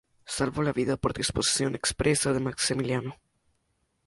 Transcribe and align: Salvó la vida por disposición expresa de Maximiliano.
Salvó 0.25 0.63
la 0.63 0.73
vida 0.73 0.97
por 0.97 1.13
disposición 1.13 1.75
expresa 1.75 2.33
de 2.33 2.39
Maximiliano. 2.39 3.17